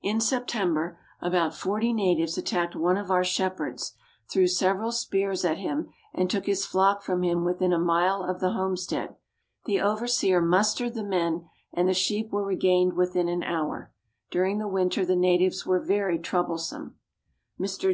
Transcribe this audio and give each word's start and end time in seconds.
In 0.00 0.20
September, 0.20 1.00
about 1.20 1.56
40 1.56 1.92
natives 1.92 2.38
attacked 2.38 2.76
one 2.76 2.96
of 2.96 3.10
our 3.10 3.24
shepherds, 3.24 3.96
threw 4.30 4.46
several 4.46 4.92
spears 4.92 5.44
at 5.44 5.58
him, 5.58 5.88
and 6.14 6.30
took 6.30 6.46
his 6.46 6.64
flock 6.64 7.02
from 7.02 7.24
him 7.24 7.44
within 7.44 7.72
a 7.72 7.80
mile 7.80 8.22
of 8.22 8.38
the 8.38 8.52
homestead. 8.52 9.16
The 9.64 9.80
overseer 9.80 10.40
mustered 10.40 10.94
the 10.94 11.02
men, 11.02 11.48
and 11.72 11.88
the 11.88 11.94
sheep 11.94 12.30
were 12.30 12.46
regained 12.46 12.92
within 12.92 13.28
an 13.28 13.42
hour. 13.42 13.92
During 14.30 14.58
the 14.58 14.68
winter 14.68 15.04
the 15.04 15.16
natives 15.16 15.66
were 15.66 15.80
very 15.80 16.20
troublesome. 16.20 16.94
Mr. 17.58 17.92